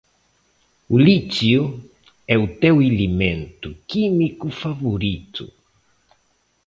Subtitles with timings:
[0.93, 1.61] O lítio
[2.33, 5.43] é o teu elemento químico favorito